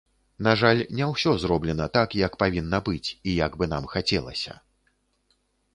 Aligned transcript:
На 0.45 0.51
жаль, 0.61 0.79
не 0.99 1.05
ўсё 1.11 1.33
зроблена 1.43 1.85
так, 1.97 2.15
як 2.25 2.39
павінна 2.45 2.77
быць 2.89 3.09
і 3.29 3.37
як 3.45 3.51
бы 3.61 3.65
нам 3.77 3.83
хацелася. 3.95 4.53